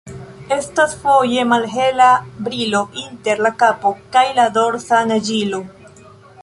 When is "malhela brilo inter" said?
1.49-3.45